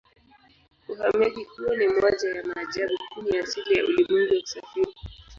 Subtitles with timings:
[0.87, 4.95] Uhamiaji huo ni moja ya maajabu kumi ya asili ya ulimwengu ya kusafiri.